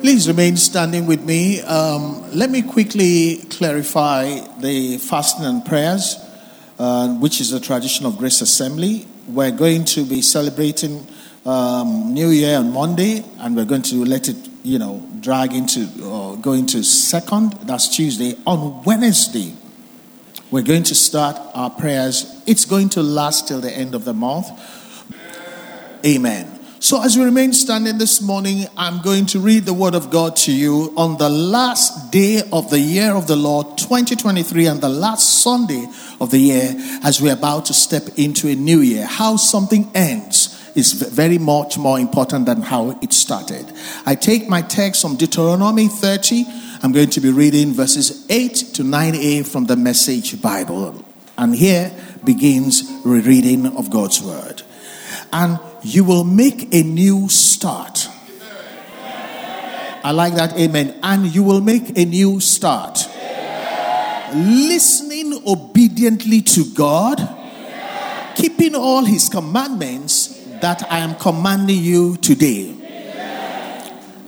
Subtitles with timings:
[0.00, 1.60] Please remain standing with me.
[1.60, 6.16] Um, let me quickly clarify the fasting and prayers,
[6.78, 9.06] uh, which is a tradition of Grace Assembly.
[9.28, 11.06] We're going to be celebrating
[11.44, 15.82] um, New Year on Monday, and we're going to let it, you know, drag into
[16.02, 17.52] uh, go into second.
[17.64, 18.36] That's Tuesday.
[18.46, 19.54] On Wednesday,
[20.50, 22.42] we're going to start our prayers.
[22.46, 24.48] It's going to last till the end of the month.
[26.06, 26.59] Amen.
[26.82, 30.34] So, as we remain standing this morning, I'm going to read the Word of God
[30.36, 34.88] to you on the last day of the year of the Lord 2023 and the
[34.88, 35.86] last Sunday
[36.22, 39.04] of the year as we're about to step into a new year.
[39.04, 43.70] How something ends is very much more important than how it started.
[44.06, 46.46] I take my text from Deuteronomy 30.
[46.82, 51.04] I'm going to be reading verses 8 to 9a from the Message Bible.
[51.36, 51.92] And here
[52.24, 54.62] begins rereading of God's Word.
[55.30, 58.08] And you will make a new start.
[60.02, 60.58] I like that.
[60.58, 60.98] Amen.
[61.02, 63.06] And you will make a new start.
[64.34, 67.18] Listening obediently to God,
[68.36, 72.76] keeping all his commandments that I am commanding you today.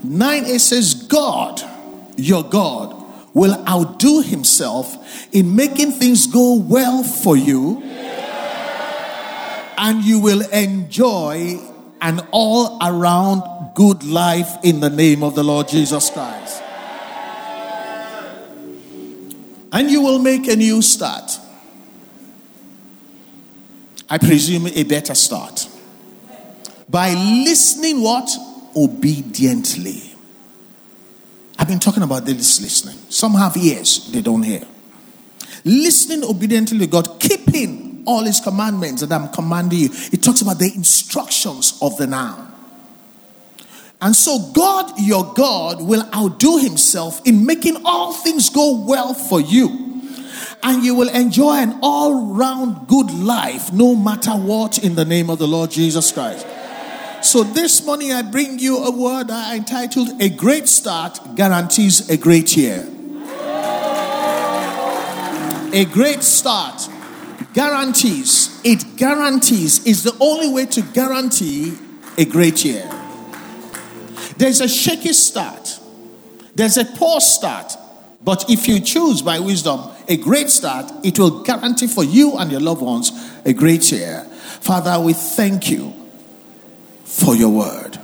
[0.04, 1.62] 9 it says, God,
[2.16, 2.98] your God,
[3.34, 7.82] will outdo himself in making things go well for you
[9.82, 11.58] and you will enjoy
[12.00, 16.62] an all around good life in the name of the Lord Jesus Christ.
[19.72, 21.36] And you will make a new start.
[24.08, 25.68] I presume a better start.
[26.88, 28.30] By listening what?
[28.76, 30.14] Obediently.
[31.58, 32.98] I've been talking about this listening.
[33.08, 34.62] Some have ears, they don't hear.
[35.64, 39.88] Listening obediently to God, keeping all his commandments that I'm commanding you.
[40.12, 42.48] It talks about the instructions of the now.
[44.00, 49.40] And so, God, your God, will outdo himself in making all things go well for
[49.40, 50.00] you.
[50.64, 55.30] And you will enjoy an all round good life, no matter what, in the name
[55.30, 56.46] of the Lord Jesus Christ.
[57.22, 62.16] So, this morning I bring you a word I entitled A Great Start Guarantees a
[62.16, 62.88] Great Year.
[65.74, 66.88] A great start
[67.54, 71.76] guarantees, it guarantees, is the only way to guarantee
[72.18, 72.88] a great year.
[74.36, 75.78] There's a shaky start,
[76.54, 77.72] there's a poor start,
[78.24, 82.50] but if you choose by wisdom a great start, it will guarantee for you and
[82.50, 83.12] your loved ones
[83.44, 84.24] a great year.
[84.60, 85.92] Father, we thank you
[87.04, 87.98] for your word.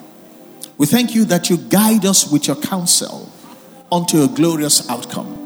[0.77, 3.33] We thank you that you guide us with your counsel
[3.91, 5.37] unto a glorious outcome.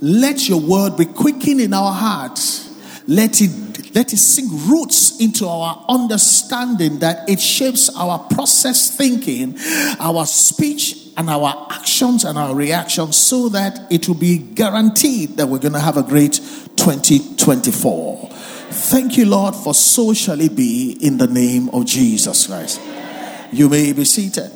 [0.00, 2.69] Let your word be quickened in our hearts
[3.10, 3.50] let it
[3.92, 9.58] let it sink roots into our understanding that it shapes our process thinking,
[9.98, 15.48] our speech, and our actions and our reactions so that it will be guaranteed that
[15.48, 16.34] we're going to have a great
[16.76, 18.28] 2024.
[18.30, 22.80] Thank you, Lord, for so shall it be in the name of Jesus Christ.
[23.50, 24.52] You may be seated.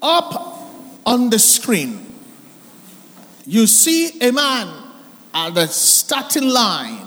[0.00, 0.62] Up
[1.04, 2.09] on the screen
[3.50, 4.68] you see a man
[5.34, 7.04] at the starting line,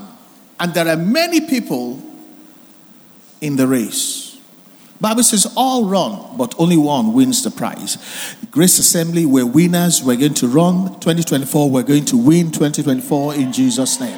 [0.59, 2.01] and there are many people
[3.39, 4.37] in the race.
[4.99, 8.35] Bible says all run, but only one wins the prize.
[8.51, 10.03] Grace Assembly, we're winners.
[10.03, 11.69] We're going to run 2024.
[11.69, 14.17] We're going to win 2024 in Jesus' name.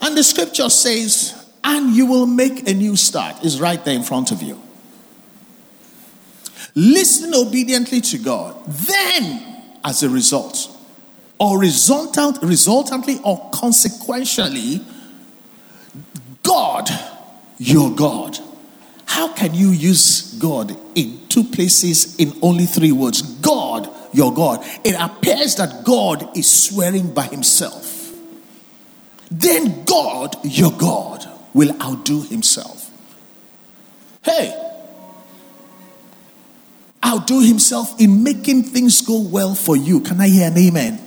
[0.00, 3.44] And the scripture says, and you will make a new start.
[3.44, 4.60] Is right there in front of you.
[6.74, 8.64] Listen obediently to God.
[8.66, 9.53] Then
[9.84, 10.68] as a result,
[11.38, 14.80] or resultant, resultantly or consequentially,
[16.42, 16.88] God,
[17.58, 18.38] your God.
[19.06, 23.22] How can you use God in two places in only three words?
[23.22, 24.64] God, your God.
[24.84, 28.12] It appears that God is swearing by himself.
[29.30, 32.90] Then God, your God, will outdo himself.
[34.22, 34.63] Hey,
[37.04, 40.00] outdo himself in making things go well for you.
[40.00, 40.98] Can I hear an amen?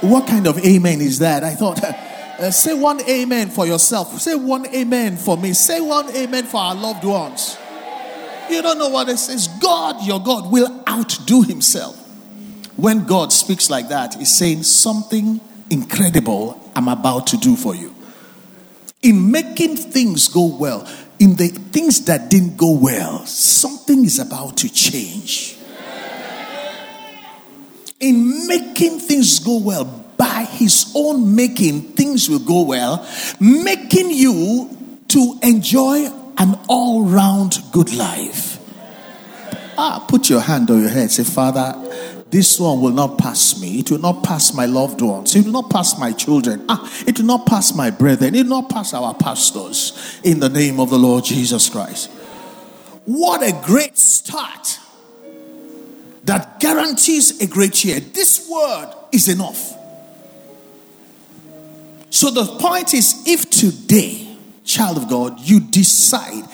[0.00, 1.44] What kind of amen is that?
[1.44, 4.18] I thought, uh, say one amen for yourself.
[4.20, 5.52] Say one amen for me.
[5.52, 7.58] Say one amen for our loved ones.
[8.48, 9.48] You don't know what it says.
[9.60, 11.96] God, your God, will outdo himself.
[12.76, 17.94] When God speaks like that, he's saying something incredible I'm about to do for you.
[19.02, 20.88] In making things go well,
[21.20, 25.56] in the things that didn't go well, something is about to change.
[28.00, 29.84] In making things go well,
[30.16, 33.06] by his own making, things will go well,
[33.38, 34.76] making you
[35.08, 36.06] to enjoy
[36.38, 38.58] an all round good life.
[39.76, 41.10] Ah, put your hand on your head.
[41.10, 41.74] Say, Father,
[42.30, 43.80] this one will not pass me.
[43.80, 45.34] It will not pass my loved ones.
[45.34, 46.64] It will not pass my children.
[46.68, 48.34] Ah, it will not pass my brethren.
[48.34, 52.10] It will not pass our pastors in the name of the Lord Jesus Christ.
[53.04, 54.78] What a great start
[56.24, 57.98] that guarantees a great year.
[57.98, 59.76] This word is enough.
[62.10, 66.44] So the point is if today, child of God, you decide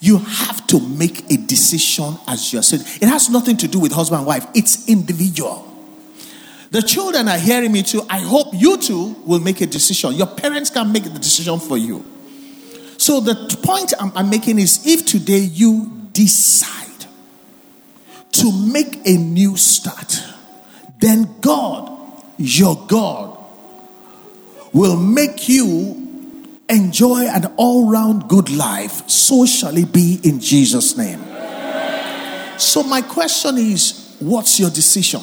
[0.00, 2.82] you have to make a decision as you are saying.
[3.00, 5.62] It has nothing to do with husband and wife, it's individual.
[6.70, 8.02] The children are hearing me too.
[8.10, 10.14] I hope you too will make a decision.
[10.14, 12.04] Your parents can make the decision for you.
[12.98, 17.06] So, the point I'm, I'm making is if today you decide
[18.32, 20.22] to make a new start,
[20.98, 23.38] then God, your God,
[24.72, 26.05] will make you
[26.68, 31.20] enjoy an all round good life, so shall it be in Jesus' name.
[32.58, 35.20] So, my question is what's your decision?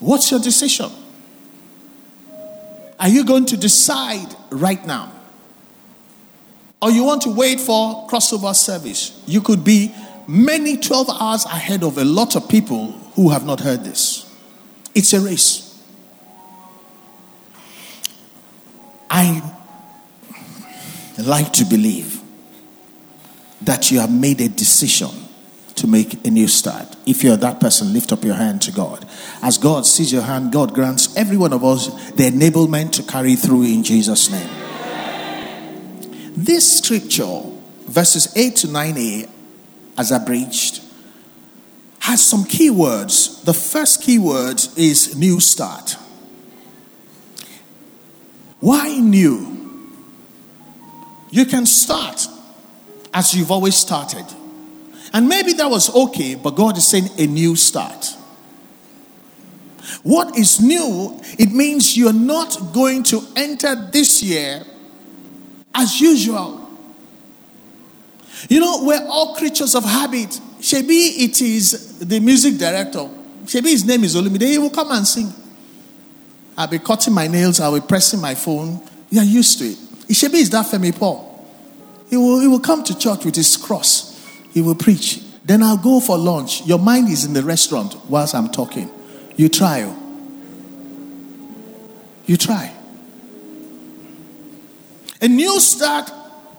[0.00, 0.90] What's your decision?
[2.98, 5.12] Are you going to decide right now?
[6.82, 9.22] Or you want to wait for crossover service?
[9.26, 9.94] You could be
[10.26, 14.26] many 12 hours ahead of a lot of people who have not heard this.
[14.94, 15.69] It's a race.
[19.10, 19.42] I
[21.18, 22.20] like to believe
[23.62, 25.10] that you have made a decision
[25.74, 26.96] to make a new start.
[27.06, 29.06] If you're that person, lift up your hand to God.
[29.42, 33.34] As God sees your hand, God grants every one of us the enablement to carry
[33.34, 34.48] through in Jesus' name.
[36.36, 37.42] This scripture,
[37.86, 39.28] verses 8 to 9a,
[39.98, 40.82] as abridged,
[41.98, 43.42] has some key words.
[43.42, 45.96] The first key word is new start.
[48.60, 49.50] Why new?
[51.30, 52.26] You can start
[53.12, 54.26] as you've always started.
[55.12, 58.16] And maybe that was okay, but God is saying a new start.
[60.02, 61.20] What is new?
[61.38, 64.62] It means you're not going to enter this year
[65.74, 66.68] as usual.
[68.48, 70.28] You know, we're all creatures of habit.
[70.60, 73.08] Shebi, it is the music director.
[73.44, 74.42] Shebi, his name is Olumide.
[74.42, 75.32] He will come and sing.
[76.60, 78.86] I'll be cutting my nails, I'll be pressing my phone.
[79.08, 79.78] You're used to it.
[80.08, 81.26] Ishebi is that Femi Paul.
[82.10, 84.22] He will, he will come to church with his cross.
[84.52, 85.22] He will preach.
[85.42, 86.66] Then I'll go for lunch.
[86.66, 88.90] Your mind is in the restaurant whilst I'm talking.
[89.36, 89.84] You try.
[89.84, 89.96] Oh.
[92.26, 92.74] You try.
[95.22, 96.12] A new start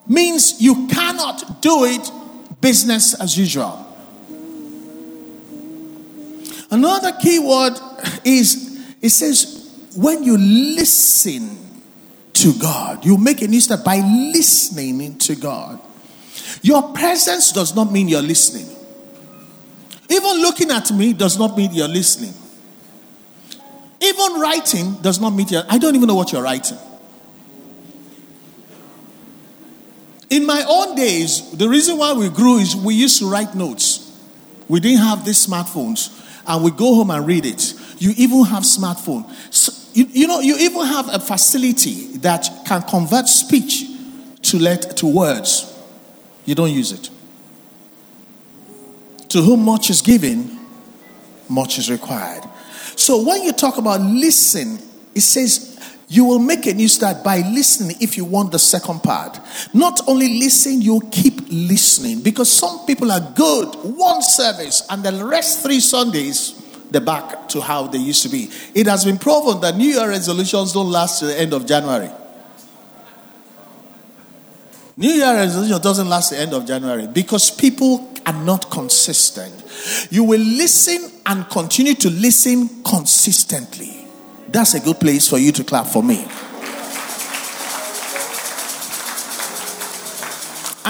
[0.08, 2.12] means you cannot do it
[2.60, 3.86] business as usual.
[6.72, 7.78] Another key word
[8.26, 9.61] is it says
[9.96, 11.58] when you listen
[12.34, 15.80] to God, you make a new start by listening to God.
[16.62, 18.68] Your presence does not mean you're listening.
[20.10, 22.34] Even looking at me does not mean you're listening.
[24.02, 26.78] Even writing does not mean you're, I don't even know what you're writing.
[30.30, 34.08] In my own days, the reason why we grew is we used to write notes.
[34.70, 36.18] We didn't have these smartphones,
[36.48, 37.74] and we go home and read it.
[37.98, 39.30] You even have smartphone.
[39.54, 43.84] So you, you know, you even have a facility that can convert speech
[44.44, 45.68] to let to words.
[46.46, 47.10] You don't use it.
[49.30, 50.60] To whom much is given,
[51.50, 52.44] much is required.
[52.96, 54.80] So when you talk about listen,
[55.16, 55.72] it says
[56.08, 59.40] you will make a new start by listening if you want the second part.
[59.74, 65.26] Not only listen, you keep listening because some people are good one service and the
[65.26, 66.61] rest three Sundays
[66.92, 68.50] the back to how they used to be.
[68.76, 72.10] It has been proven that New Year resolutions don't last to the end of January.
[74.98, 79.64] New Year resolution doesn't last the end of January because people are not consistent.
[80.12, 84.06] You will listen and continue to listen consistently.
[84.50, 86.28] That's a good place for you to clap for me.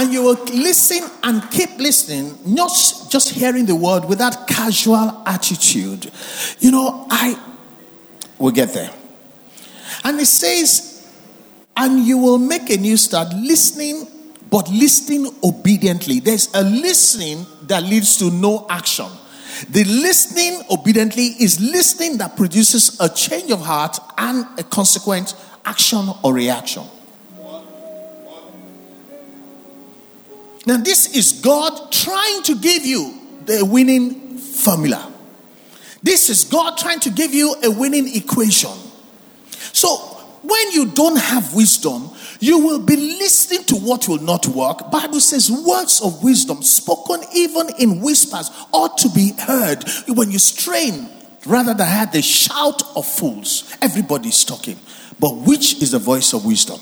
[0.01, 2.71] and you will listen and keep listening, not
[3.11, 6.09] just hearing the word with that casual attitude.
[6.59, 7.37] You know, I
[8.39, 8.89] will get there.
[10.05, 11.11] And it says,
[11.75, 14.07] and you will make a new start listening,
[14.49, 16.19] but listening obediently.
[16.21, 19.07] There's a listening that leads to no action.
[19.69, 26.07] The listening obediently is listening that produces a change of heart and a consequent action
[26.23, 26.83] or reaction.
[30.79, 35.11] This is God trying to give you the winning formula.
[36.03, 38.71] This is God trying to give you a winning equation.
[39.73, 39.97] So,
[40.43, 42.09] when you don't have wisdom,
[42.39, 44.89] you will be listening to what will not work.
[44.91, 50.39] Bible says words of wisdom spoken even in whispers ought to be heard when you
[50.39, 51.07] strain
[51.45, 53.71] rather than have the shout of fools.
[53.81, 54.79] Everybody's talking.
[55.19, 56.79] But which is the voice of wisdom?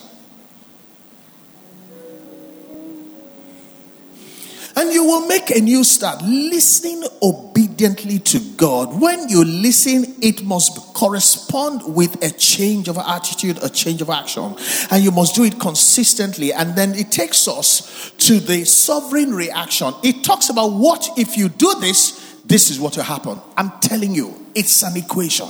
[4.80, 9.02] And you will make a new start, listening obediently to God.
[9.02, 14.56] When you listen, it must correspond with a change of attitude, a change of action.
[14.90, 16.54] And you must do it consistently.
[16.54, 19.94] And then it takes us to the sovereign reaction.
[20.02, 23.38] It talks about what if you do this, this is what will happen.
[23.58, 25.50] I'm telling you, it's an equation.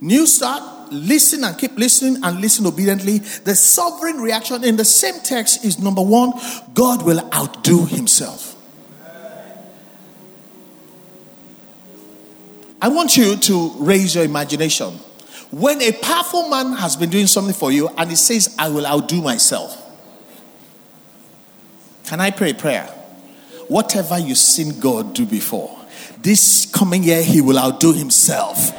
[0.00, 3.18] New start, listen and keep listening and listen obediently.
[3.18, 6.32] The sovereign reaction in the same text is number one,
[6.74, 8.54] God will outdo himself.
[12.80, 14.98] I want you to raise your imagination.
[15.50, 18.86] When a powerful man has been doing something for you and he says, I will
[18.86, 19.80] outdo myself.
[22.04, 22.86] Can I pray a prayer?
[23.68, 25.78] Whatever you've seen God do before,
[26.18, 28.72] this coming year he will outdo himself.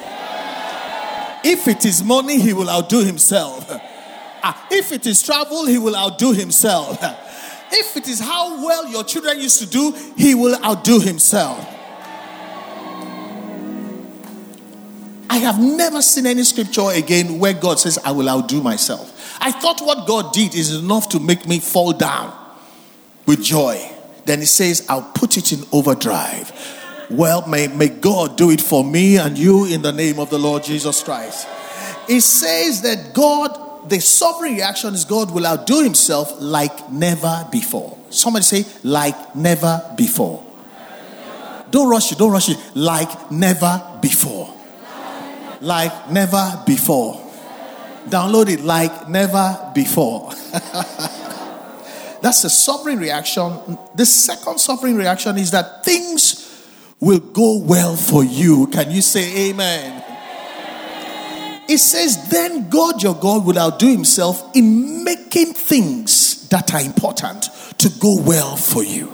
[1.47, 3.67] If it is money, he will outdo himself.
[4.43, 6.97] Ah, if it is travel, he will outdo himself.
[7.71, 11.59] If it is how well your children used to do, he will outdo himself.
[15.29, 19.37] I have never seen any scripture again where God says, I will outdo myself.
[19.39, 22.33] I thought what God did is enough to make me fall down
[23.27, 23.87] with joy.
[24.25, 26.51] Then he says, I'll put it in overdrive.
[27.09, 30.39] Well, may, may God do it for me and you in the name of the
[30.39, 31.47] Lord Jesus Christ.
[32.07, 37.97] It says that God, the sovereign reaction is God will outdo himself like never before.
[38.09, 40.43] Somebody say, like never before.
[41.69, 42.57] Don't rush it, don't rush it.
[42.73, 44.53] Like never before.
[45.61, 47.21] Like never before.
[48.07, 50.31] Download it like never before.
[52.21, 53.77] That's the sovereign reaction.
[53.93, 56.54] The second sovereign reaction is that things
[56.99, 58.67] will go well for you.
[58.67, 60.03] Can you say amen?
[61.67, 67.49] It says, then God your God will outdo himself in making things that are important
[67.79, 69.07] to go well for you.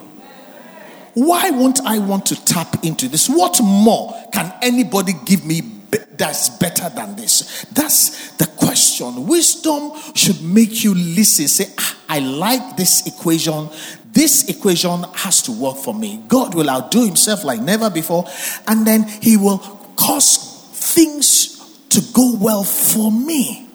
[1.13, 3.29] Why won't I want to tap into this?
[3.29, 5.61] What more can anybody give me
[6.17, 7.65] that's better than this?
[7.73, 9.27] That's the question.
[9.27, 11.47] Wisdom should make you listen.
[11.47, 13.69] Say, ah, I like this equation.
[14.11, 16.23] This equation has to work for me.
[16.27, 18.25] God will outdo himself like never before,
[18.67, 19.59] and then he will
[19.95, 21.57] cause things
[21.89, 23.69] to go well for me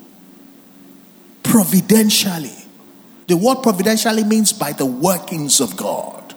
[1.42, 2.52] providentially.
[3.28, 6.34] The word providentially means by the workings of God.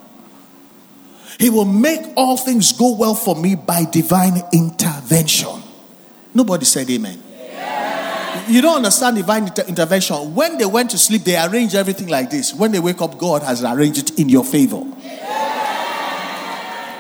[1.39, 5.61] He will make all things go well for me by divine intervention.
[6.33, 7.23] Nobody said amen.
[8.49, 10.33] You don't understand divine inter- intervention.
[10.33, 12.53] When they went to sleep, they arranged everything like this.
[12.53, 14.83] When they wake up, God has arranged it in your favor.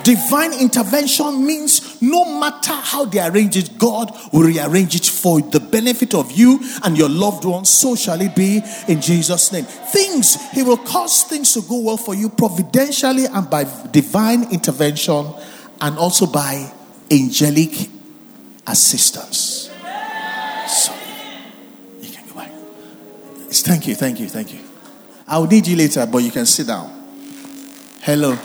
[0.03, 5.59] Divine intervention means no matter how they arrange it, God will rearrange it for the
[5.59, 7.69] benefit of you and your loved ones.
[7.69, 9.65] So shall it be in Jesus' name.
[9.65, 15.33] Things, He will cause things to go well for you providentially and by divine intervention
[15.81, 16.71] and also by
[17.11, 17.89] angelic
[18.67, 19.58] assistance.
[23.51, 24.59] Thank you, thank you, thank you.
[25.27, 26.89] I'll need you later, but you can sit down.
[28.01, 28.37] Hello.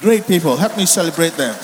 [0.00, 0.56] Great people.
[0.56, 1.54] Help me celebrate them.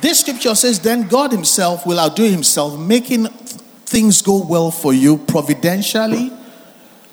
[0.00, 5.18] This scripture says, Then God Himself will outdo Himself, making things go well for you
[5.18, 6.32] providentially,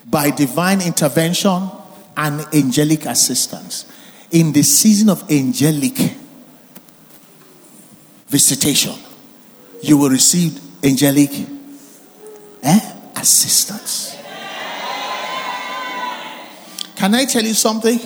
[0.06, 1.70] by divine intervention,
[2.16, 3.92] and angelic assistance.
[4.32, 5.98] In the season of angelic
[8.28, 8.96] visitation,
[9.82, 11.32] you will receive angelic
[12.66, 12.80] eh,
[13.16, 14.16] assistance.
[16.96, 18.00] Can I tell you something?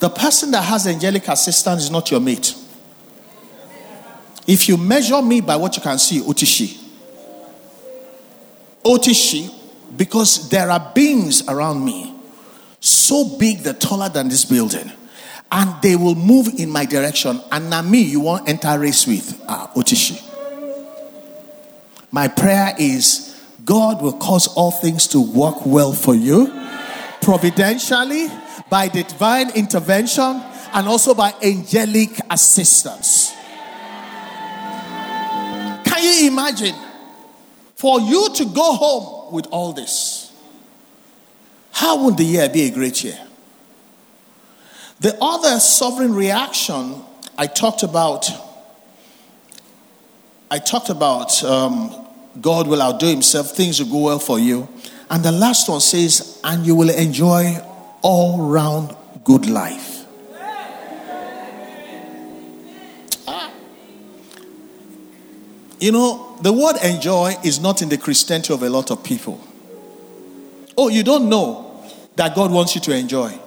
[0.00, 2.54] The person that has angelic assistance is not your mate.
[4.46, 6.84] If you measure me by what you can see, Otishi.
[8.84, 9.54] Otishi,
[9.96, 12.14] because there are beings around me
[12.80, 14.90] so big they're taller than this building
[15.50, 17.40] and they will move in my direction.
[17.50, 20.22] And now me, you won't enter race with uh, Otishi.
[22.10, 23.37] My prayer is
[23.68, 26.46] God will cause all things to work well for you,
[27.20, 28.28] providentially,
[28.70, 33.34] by divine intervention, and also by angelic assistance.
[35.84, 36.74] Can you imagine
[37.74, 40.32] for you to go home with all this?
[41.72, 43.18] How would the year be a great year?
[45.00, 47.02] The other sovereign reaction
[47.36, 48.30] I talked about
[50.50, 52.07] I talked about um,
[52.40, 54.68] God will outdo himself, things will go well for you.
[55.10, 57.56] And the last one says, and you will enjoy
[58.02, 60.04] all round good life.
[63.26, 63.50] Ah.
[65.80, 69.40] You know, the word enjoy is not in the Christianity of a lot of people.
[70.76, 71.82] Oh, you don't know
[72.16, 73.38] that God wants you to enjoy.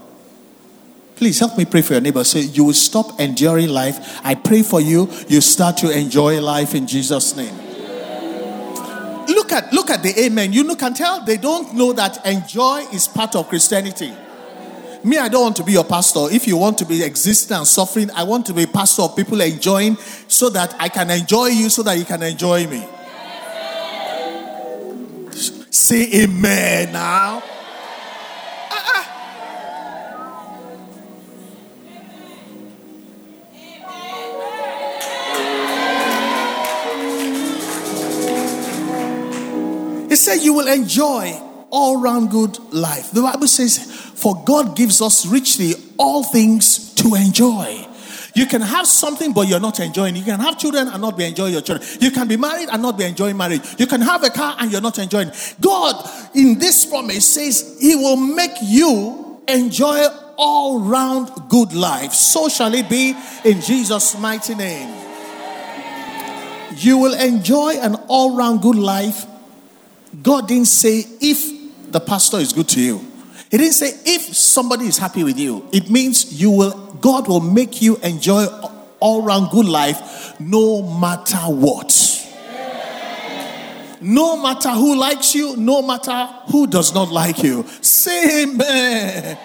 [1.15, 2.23] Please help me pray for your neighbor.
[2.23, 4.19] Say, you will stop enduring life.
[4.23, 5.07] I pray for you.
[5.27, 7.70] You start to enjoy life in Jesus' name.
[9.51, 10.53] Look at look at the amen.
[10.53, 14.13] You can tell they don't know that enjoy is part of Christianity.
[15.03, 16.27] Me, I don't want to be your pastor.
[16.31, 19.41] If you want to be existing and suffering, I want to be pastor of people
[19.41, 19.97] enjoying
[20.29, 22.87] so that I can enjoy you so that you can enjoy me.
[25.69, 27.43] Say amen now.
[40.31, 43.11] Said, You will enjoy all round good life.
[43.11, 47.87] The Bible says, For God gives us richly all things to enjoy.
[48.33, 50.15] You can have something, but you're not enjoying.
[50.15, 51.87] You can have children and not be enjoying your children.
[51.99, 53.61] You can be married and not be enjoying marriage.
[53.77, 55.31] You can have a car and you're not enjoying.
[55.59, 60.05] God, in this promise, says He will make you enjoy
[60.37, 62.13] all round good life.
[62.13, 64.97] So shall it be in Jesus' mighty name.
[66.77, 69.25] You will enjoy an all round good life
[70.21, 72.99] God didn't say if the pastor is good to you.
[73.49, 75.67] He didn't say if somebody is happy with you.
[75.71, 78.45] It means you will God will make you enjoy
[78.99, 82.07] all round good life no matter what.
[83.99, 87.63] No matter who likes you, no matter who does not like you.
[87.81, 89.37] Say amen.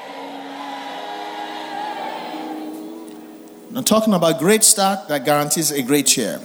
[3.75, 6.40] I'm talking about great start that guarantees a great year.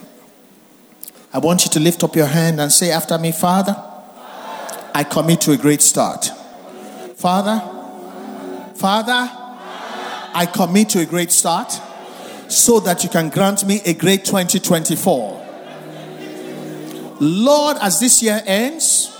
[1.33, 3.90] I want you to lift up your hand and say after me, Father.
[4.93, 6.29] I commit to a great start.
[7.15, 7.59] Father,
[8.75, 9.29] Father,
[10.33, 11.71] I commit to a great start
[12.49, 15.47] so that you can grant me a great 2024.
[17.21, 19.17] Lord, as this year ends,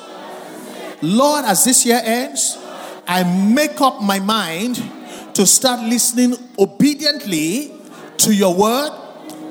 [1.02, 2.58] Lord, as this year ends,
[3.08, 4.84] I make up my mind
[5.36, 7.72] to start listening obediently
[8.18, 8.92] to your word.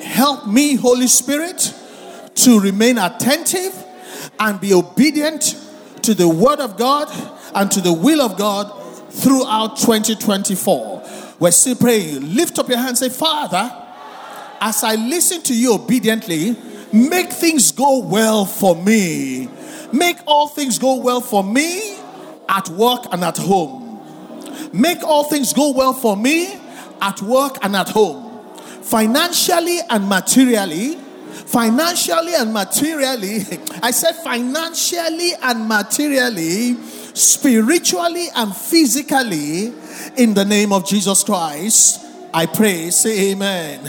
[0.02, 1.74] Help me, Holy Spirit,
[2.34, 3.72] to remain attentive
[4.38, 5.54] and be obedient
[6.04, 7.08] to the Word of God
[7.54, 8.70] and to the will of God
[9.10, 11.36] throughout 2024.
[11.38, 12.34] We're still praying.
[12.34, 13.70] Lift up your hand say, Father,
[14.60, 16.56] as I listen to you obediently,
[16.92, 19.48] make things go well for me.
[19.92, 21.98] Make all things go well for me
[22.48, 24.00] at work and at home.
[24.72, 26.54] Make all things go well for me
[27.00, 28.44] at work and at home.
[28.82, 30.98] Financially and materially,
[31.46, 33.40] financially and materially.
[33.82, 36.74] I said financially and materially,
[37.14, 39.72] spiritually and physically,
[40.16, 42.06] in the name of Jesus Christ.
[42.32, 43.80] I pray, say amen.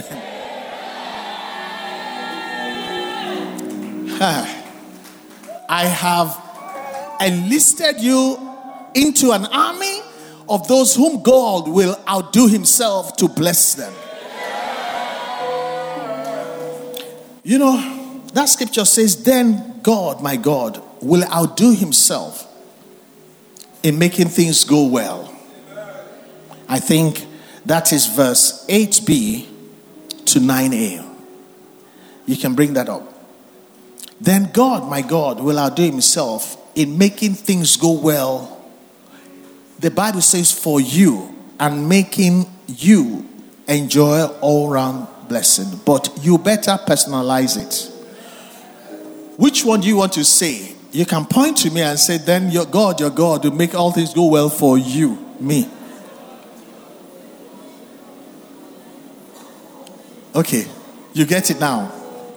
[5.68, 6.38] I have
[7.20, 8.36] enlisted you
[8.94, 10.00] into an army
[10.48, 13.92] of those whom God will outdo himself to bless them.
[17.42, 22.48] You know, that scripture says, Then God, my God, will outdo himself
[23.82, 25.34] in making things go well.
[26.68, 27.26] I think
[27.66, 29.46] that is verse 8b
[30.26, 31.08] to 9a.
[32.26, 33.12] You can bring that up.
[34.20, 38.64] Then God, my God, will outdo himself in making things go well.
[39.80, 43.28] The Bible says, for you and making you
[43.66, 47.90] enjoy all round blessing, but you better personalize it.
[49.38, 50.74] Which one do you want to say?
[50.92, 53.92] You can point to me and say, Then your God, your God, will make all
[53.92, 55.70] things go well for you, me.
[60.34, 60.66] Okay,
[61.14, 61.86] you get it now.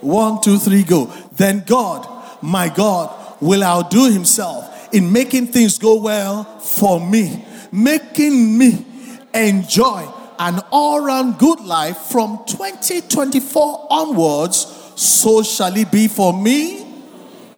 [0.00, 1.12] One, two, three, go.
[1.32, 2.08] Then God,
[2.40, 8.86] my God, will outdo himself in making things go well for me, making me
[9.34, 16.86] enjoy an all round good life from 2024 onwards, so shall it be for me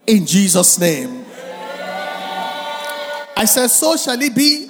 [0.07, 1.25] in Jesus' name.
[3.37, 4.69] I said, so shall it be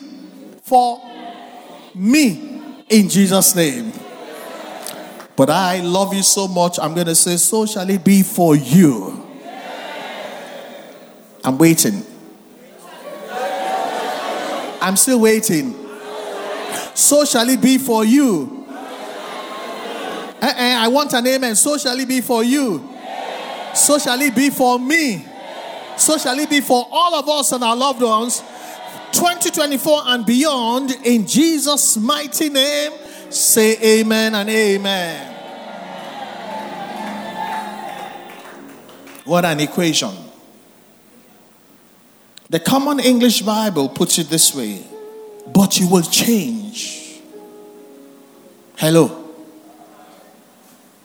[0.63, 1.01] for
[1.95, 3.93] me in Jesus' name.
[5.37, 8.57] But I love you so much, I'm going to say, so shall it be for
[8.57, 9.25] you.
[11.45, 12.05] I'm waiting.
[14.81, 15.88] I'm still waiting
[16.99, 18.67] so shall it be for you.
[18.69, 21.55] Uh-uh, I want an amen.
[21.55, 22.93] So shall it be for you.
[23.73, 25.25] So shall it be for me.
[25.97, 28.41] So shall it be for all of us and our loved ones.
[29.13, 32.91] 2024 and beyond, in Jesus' mighty name,
[33.31, 35.37] say amen and amen.
[39.25, 40.17] What an equation.
[42.51, 44.98] The Common English Bible puts it this way
[45.53, 47.21] but you will change.
[48.77, 49.25] Hello.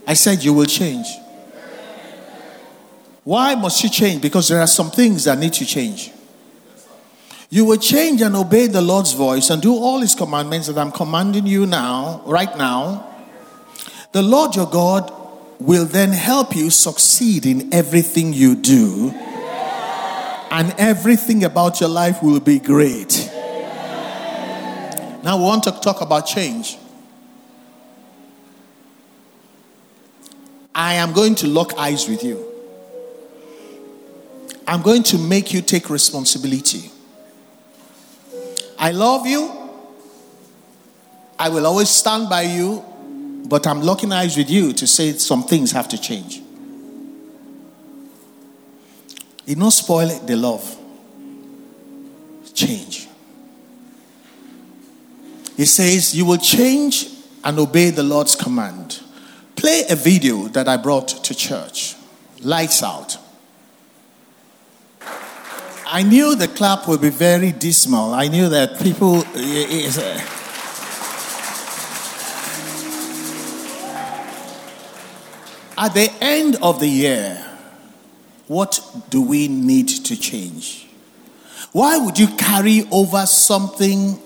[0.06, 1.08] I said you will change.
[3.24, 4.22] Why must you change?
[4.22, 6.12] Because there are some things that need to change.
[7.50, 10.92] You will change and obey the Lord's voice and do all his commandments that I'm
[10.92, 13.08] commanding you now, right now.
[14.12, 15.12] The Lord your God
[15.60, 19.12] will then help you succeed in everything you do,
[20.52, 23.33] and everything about your life will be great.
[25.24, 26.78] Now we want to talk about change.
[30.76, 32.46] I am going to lock eyes with you.
[34.68, 36.92] I'm going to make you take responsibility.
[38.78, 39.52] I love you.
[41.40, 42.84] I will always stand by you,
[43.48, 46.42] but I'm locking eyes with you to say some things have to change.
[49.46, 50.78] It not spoil the love.
[52.54, 53.08] Change.
[55.56, 57.10] He says, You will change
[57.44, 59.02] and obey the Lord's command.
[59.56, 61.96] Play a video that I brought to church.
[62.42, 63.18] Lights out.
[65.86, 68.14] I knew the clap would be very dismal.
[68.14, 69.18] I knew that people.
[69.18, 69.24] Uh,
[75.78, 77.46] at the end of the year,
[78.48, 80.88] what do we need to change?
[81.74, 84.20] Why would you carry over something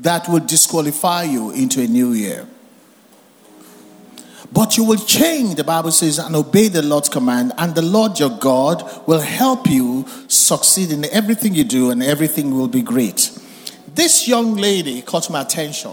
[0.00, 2.46] that will disqualify you into a new year.
[4.52, 8.18] But you will change, the Bible says, and obey the Lord's command, and the Lord
[8.18, 13.36] your God will help you succeed in everything you do, and everything will be great.
[13.94, 15.92] This young lady caught my attention.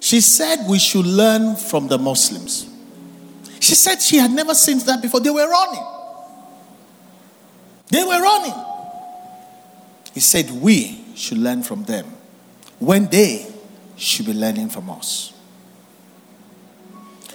[0.00, 2.70] She said we should learn from the Muslims.
[3.60, 5.20] She said she had never seen that before.
[5.20, 5.84] They were running.
[7.90, 8.54] They were running.
[10.14, 12.17] He said we should learn from them
[12.78, 13.46] when they
[13.96, 15.32] should be learning from us.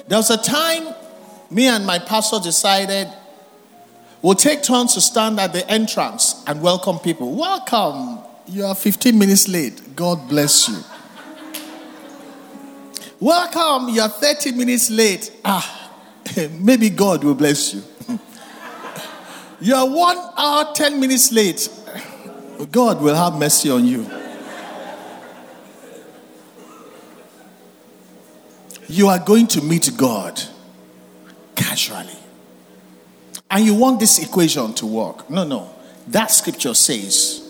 [0.07, 0.93] There was a time
[1.53, 3.07] me and my pastor decided
[4.21, 7.35] we'll take turns to stand at the entrance and welcome people.
[7.35, 8.19] Welcome.
[8.47, 9.95] You are 15 minutes late.
[9.95, 10.77] God bless you.
[13.19, 13.89] Welcome.
[13.93, 15.31] You are 30 minutes late.
[15.45, 15.91] Ah,
[16.59, 17.83] maybe God will bless you.
[19.61, 21.69] you are one hour, 10 minutes late.
[22.71, 24.09] God will have mercy on you.
[28.93, 30.39] You are going to meet God
[31.55, 32.17] casually.
[33.49, 35.29] And you want this equation to work.
[35.29, 35.73] No, no.
[36.07, 37.41] That scripture says,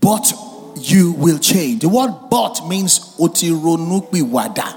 [0.00, 0.32] but
[0.76, 1.82] you will change.
[1.82, 4.76] The word but means otironukbi wada.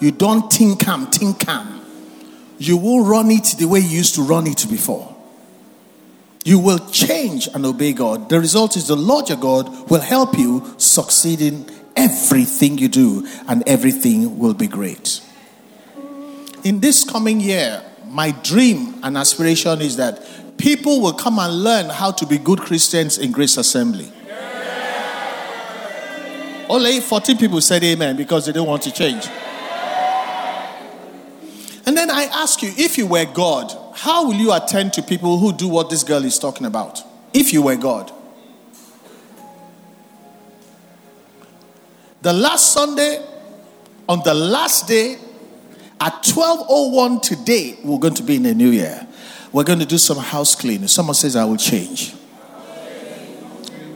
[0.00, 1.82] You don't think am, think am.
[2.58, 5.14] You will run it the way you used to run it before.
[6.44, 8.30] You will change and obey God.
[8.30, 13.26] The result is the Lord your God will help you succeed in everything you do,
[13.48, 15.20] and everything will be great.
[16.64, 20.22] In this coming year, my dream and aspiration is that
[20.58, 24.12] people will come and learn how to be good Christians in Grace Assembly.
[26.68, 29.26] Only 14 people said amen because they don't want to change.
[31.86, 35.38] And then I ask you, if you were God, how will you attend to people
[35.38, 37.00] who do what this girl is talking about?
[37.32, 38.12] If you were God.
[42.22, 43.24] The last Sunday,
[44.08, 45.16] on the last day,
[45.98, 49.06] at 12.01 today, we're going to be in the new year.
[49.52, 50.88] We're going to do some house cleaning.
[50.88, 52.14] Someone says, I will change.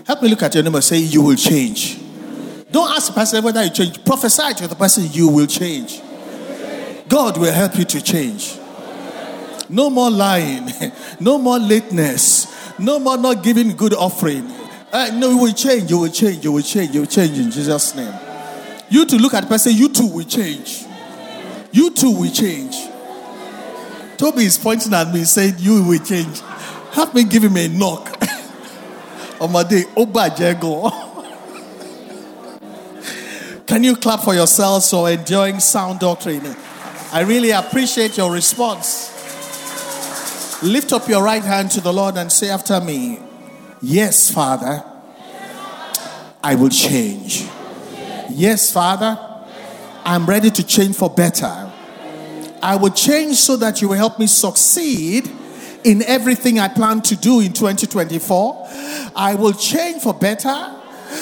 [0.07, 1.99] Help me look at your neighbor say, You will change.
[2.71, 4.05] Don't ask the person whether you change.
[4.05, 6.01] Prophesy to the person, You will change.
[7.09, 8.59] God will help you to change.
[9.69, 10.71] No more lying.
[11.21, 12.79] No more lateness.
[12.79, 14.51] No more not giving good offering.
[14.95, 17.51] Uh, no, you will change, you will change, you will change, you will change in
[17.51, 18.15] Jesus' name.
[18.89, 20.85] You to look at the person, you too will change.
[21.73, 22.77] You too will change.
[24.17, 26.41] Toby is pointing at me, saying, You will change.
[26.93, 28.09] Help me give him a knock.
[29.41, 30.93] on my day, Oba Jego.
[33.67, 36.55] Can you clap for yourselves for enjoying sound doctrine?
[37.13, 39.11] I really appreciate your response.
[40.63, 43.24] Lift up your right hand to the Lord and say after me,
[43.87, 44.83] Yes, Father,
[46.43, 47.47] I will change.
[48.31, 49.19] Yes, Father,
[50.07, 51.71] I'm ready to change for better.
[52.63, 55.31] I will change so that you will help me succeed
[55.85, 58.69] in everything I plan to do in 2024.
[59.15, 60.75] I will change for better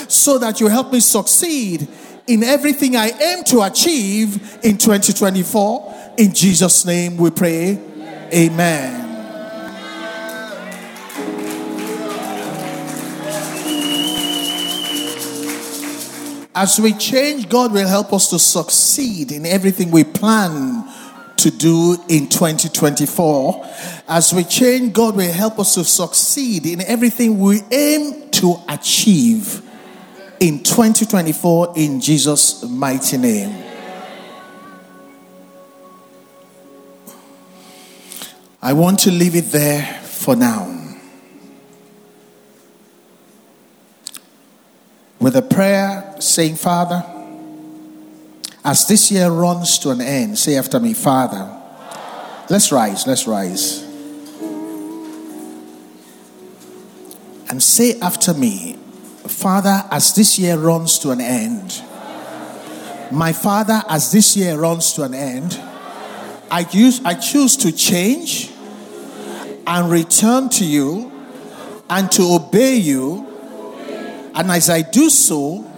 [0.06, 1.88] so that you help me succeed
[2.28, 6.14] in everything I aim to achieve in 2024.
[6.16, 7.80] In Jesus' name we pray.
[8.32, 9.11] Amen.
[16.54, 20.86] As we change, God will help us to succeed in everything we plan
[21.38, 23.66] to do in 2024.
[24.06, 29.62] As we change, God will help us to succeed in everything we aim to achieve
[30.40, 33.64] in 2024 in Jesus' mighty name.
[38.60, 40.68] I want to leave it there for now.
[45.18, 47.04] With a prayer saying, Father,
[48.64, 51.58] as this year runs to an end, say after me, Father.
[52.48, 53.82] Let's rise, let's rise.
[57.48, 58.78] And say after me,
[59.26, 61.82] Father, as this year runs to an end,
[63.10, 65.60] my Father, as this year runs to an end,
[66.50, 68.50] I, use, I choose to change
[69.66, 71.10] and return to you
[71.90, 73.26] and to obey you.
[74.34, 75.71] And as I do so,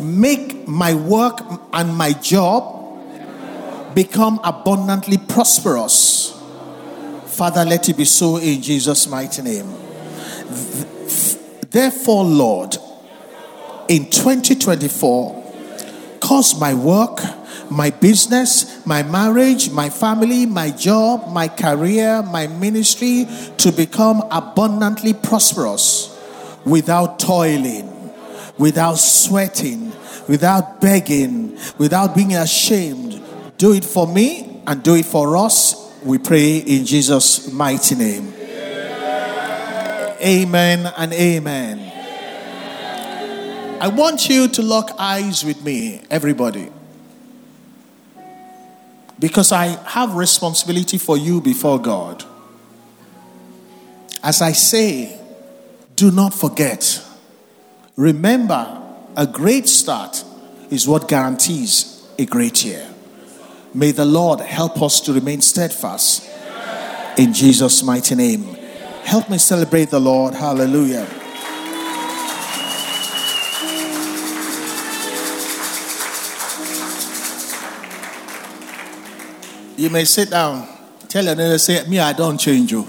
[0.00, 1.40] make my work
[1.72, 2.80] and my job
[3.94, 6.38] become abundantly prosperous.
[7.26, 9.66] Father, let it be so in Jesus' mighty name.
[11.70, 12.76] Therefore, Lord,
[13.88, 15.52] in 2024,
[16.20, 17.20] cause my work,
[17.70, 23.26] my business, my marriage, my family, my job, my career, my ministry
[23.58, 26.08] to become abundantly prosperous
[26.64, 27.91] without toiling
[28.62, 29.92] without sweating,
[30.28, 33.20] without begging, without being ashamed.
[33.58, 35.92] Do it for me and do it for us.
[36.04, 38.32] We pray in Jesus' mighty name.
[40.22, 41.92] Amen and amen.
[43.80, 46.70] I want you to lock eyes with me, everybody.
[49.18, 52.24] Because I have responsibility for you before God.
[54.22, 55.20] As I say,
[55.96, 57.02] do not forget
[57.96, 58.80] Remember,
[59.16, 60.24] a great start
[60.70, 62.88] is what guarantees a great year.
[63.74, 66.28] May the Lord help us to remain steadfast
[67.18, 68.44] in Jesus' mighty name.
[69.04, 70.34] Help me celebrate the Lord.
[70.34, 71.06] Hallelujah.
[79.76, 80.68] You may sit down.
[81.08, 82.86] Tell neighbor, say, Me, I don't change you.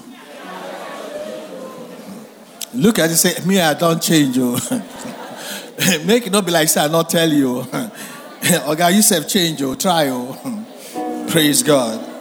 [2.75, 4.57] Look at it, say, Me, I don't change you.
[4.57, 6.03] Oh.
[6.05, 7.59] Make it not be like, say, I not tell you.
[7.61, 10.07] okay, you said change, you try.
[10.09, 11.27] Oh.
[11.29, 12.12] Praise God.